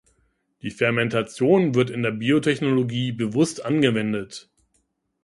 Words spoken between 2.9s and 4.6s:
bewusst angewendet.